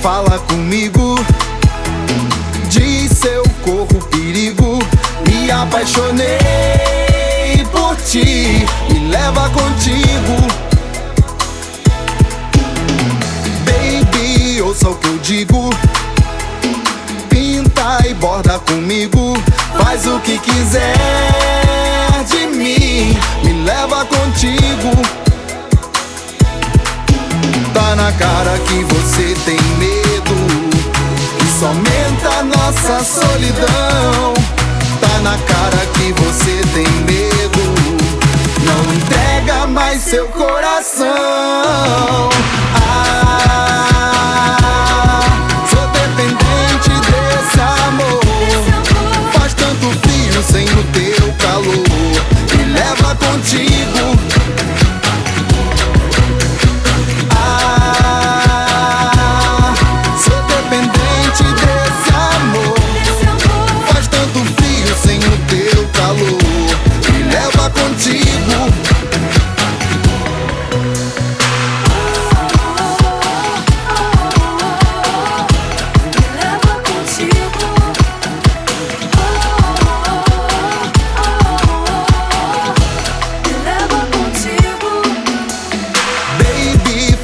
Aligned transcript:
fala 0.00 0.38
comigo. 0.40 1.16
Diz 2.68 3.18
seu 3.18 3.42
corpo 3.62 4.02
perigo. 4.06 4.78
Me 5.26 5.50
apaixonei 5.50 6.28
por 7.70 7.96
ti. 7.96 8.64
Me 8.88 8.98
leva 9.10 9.50
contigo. 9.50 10.36
Baby, 13.66 14.62
ouça 14.62 14.88
o 14.88 14.94
que 14.94 15.08
eu 15.08 15.18
digo. 15.18 15.70
Pinta 17.28 17.98
e 18.08 18.14
borda 18.14 18.58
comigo. 18.60 19.34
Faz 19.78 20.06
o 20.06 20.18
que 20.20 20.38
quiser 20.38 20.96
de 22.28 22.46
mim. 22.56 23.18
Me 23.44 23.52
leva 23.64 24.04
contigo. 24.06 24.90
Tá 27.74 27.94
na 27.96 28.12
cara 28.12 28.58
que 28.66 28.84
você 28.84 29.34
tem 29.44 29.60
medo. 29.78 29.89
Isso 31.60 31.66
aumenta 31.66 32.38
a 32.38 32.42
nossa 32.42 33.04
solidão. 33.04 34.32
Tá 34.98 35.18
na 35.22 35.36
cara 35.36 35.84
que 35.92 36.10
você 36.14 36.62
tem 36.72 36.88
medo. 37.04 37.60
Não 38.64 38.80
entrega 38.94 39.66
mais 39.66 40.00
seu 40.00 40.26
coração. 40.28 42.30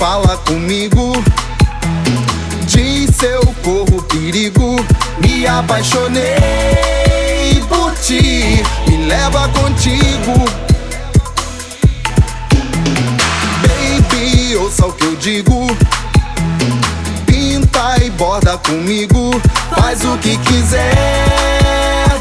Fala 0.00 0.36
comigo. 0.46 1.12
Diz 2.66 3.14
seu 3.16 3.42
corpo 3.62 4.02
perigo. 4.04 4.76
Me 5.20 5.46
apaixonei 5.46 6.24
por 7.68 7.92
ti. 7.96 8.62
Me 8.88 8.96
leva 9.04 9.46
contigo. 9.50 10.42
Baby, 13.60 14.56
ouça 14.56 14.86
o 14.86 14.92
que 14.94 15.04
eu 15.04 15.16
digo. 15.16 15.66
Pinta 17.26 18.02
e 18.02 18.08
borda 18.08 18.56
comigo. 18.56 19.38
Faz 19.76 20.02
o 20.02 20.16
que 20.16 20.38
quiser 20.38 20.88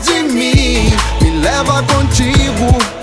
de 0.04 0.24
mim. 0.24 0.94
Me 1.22 1.32
leva 1.40 1.82
contigo. 1.84 2.99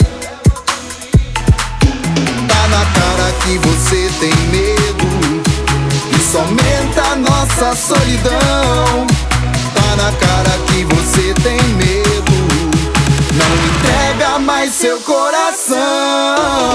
A 7.57 7.65
nossa 7.65 7.75
solidão. 7.75 9.07
Tá 9.75 9.97
na 9.97 10.13
cara 10.13 10.51
que 10.67 10.85
você 10.85 11.35
tem 11.43 11.61
medo. 11.75 12.33
Não 13.35 13.57
entrega 13.67 14.39
mais 14.39 14.73
seu 14.73 15.01
coração. 15.01 16.66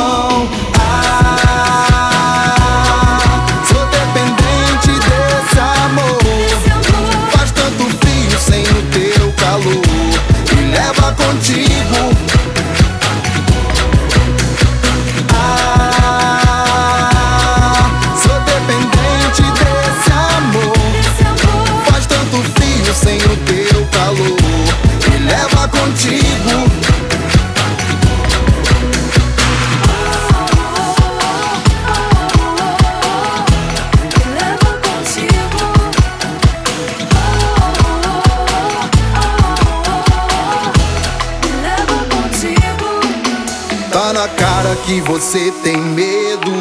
Tá 44.11 44.19
na 44.19 44.27
cara 44.27 44.75
que 44.85 44.99
você 44.99 45.53
tem 45.63 45.77
medo. 45.77 46.51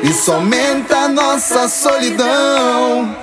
Isso 0.00 0.30
aumenta 0.30 1.08
nossa 1.08 1.66
solidão. 1.68 3.16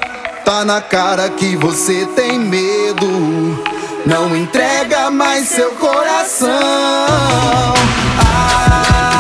Tá 0.44 0.66
na 0.66 0.82
cara 0.82 1.30
que 1.30 1.56
você 1.56 2.06
tem 2.18 2.38
medo. 2.38 3.08
Não 4.06 4.36
entrega 4.36 5.10
mais 5.10 5.48
seu 5.48 5.72
coração. 5.72 6.50
Ah, 8.20 9.19